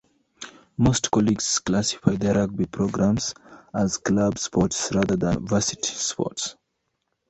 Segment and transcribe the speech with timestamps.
[0.77, 3.35] Most colleges classify their rugby programs
[3.71, 6.55] as club sports rather than varsity sports.